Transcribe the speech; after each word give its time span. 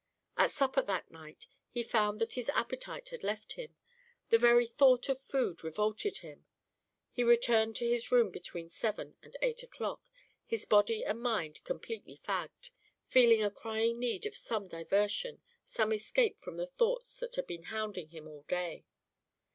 At 0.35 0.49
supper 0.49 0.81
that 0.81 1.11
night 1.11 1.45
he 1.69 1.83
found 1.83 2.19
that 2.19 2.33
his 2.33 2.49
appetite 2.55 3.09
had 3.09 3.23
left 3.23 3.53
him; 3.53 3.75
the 4.29 4.39
very 4.39 4.65
thought 4.65 5.07
of 5.09 5.19
food 5.19 5.63
revolted 5.63 6.17
him. 6.17 6.47
He 7.11 7.23
returned 7.23 7.75
to 7.75 7.87
his 7.87 8.11
room 8.11 8.31
between 8.31 8.67
seven 8.67 9.15
and 9.21 9.37
eight 9.43 9.61
o'clock, 9.61 10.09
his 10.43 10.65
body 10.65 11.05
and 11.05 11.21
mind 11.21 11.63
completely 11.65 12.17
fagged, 12.17 12.71
feeling 13.05 13.43
a 13.43 13.51
crying 13.51 13.99
need 13.99 14.25
of 14.25 14.35
some 14.35 14.67
diversion, 14.67 15.39
some 15.65 15.93
escape 15.93 16.39
from 16.39 16.57
the 16.57 16.65
thoughts 16.65 17.19
that 17.19 17.35
had 17.35 17.45
been 17.45 17.65
hounding 17.69 18.07
him 18.09 18.27
all 18.27 18.41
day. 18.47 18.85